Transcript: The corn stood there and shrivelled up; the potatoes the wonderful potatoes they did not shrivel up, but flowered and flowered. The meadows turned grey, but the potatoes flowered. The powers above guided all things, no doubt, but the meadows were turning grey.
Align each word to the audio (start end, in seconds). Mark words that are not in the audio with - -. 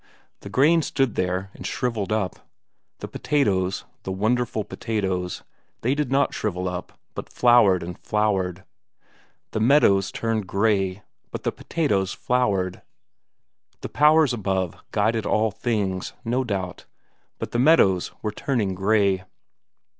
The 0.39 0.49
corn 0.49 0.81
stood 0.81 1.13
there 1.13 1.51
and 1.53 1.63
shrivelled 1.63 2.11
up; 2.11 2.49
the 3.01 3.07
potatoes 3.07 3.85
the 4.01 4.11
wonderful 4.11 4.63
potatoes 4.63 5.43
they 5.81 5.93
did 5.93 6.11
not 6.11 6.33
shrivel 6.33 6.67
up, 6.67 6.99
but 7.13 7.29
flowered 7.31 7.83
and 7.83 7.99
flowered. 7.99 8.63
The 9.51 9.59
meadows 9.59 10.11
turned 10.11 10.47
grey, 10.47 11.03
but 11.29 11.43
the 11.43 11.51
potatoes 11.51 12.13
flowered. 12.13 12.81
The 13.81 13.89
powers 13.89 14.33
above 14.33 14.75
guided 14.89 15.27
all 15.27 15.51
things, 15.51 16.13
no 16.25 16.43
doubt, 16.43 16.87
but 17.37 17.51
the 17.51 17.59
meadows 17.59 18.11
were 18.23 18.31
turning 18.31 18.73
grey. 18.73 19.23